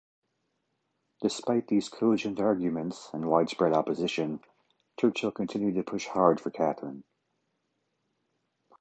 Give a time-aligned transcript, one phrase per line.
[1.21, 4.39] Despite these cogent arguments, and widespread opposition,
[4.99, 7.03] Churchill continued to push hard for Catherine.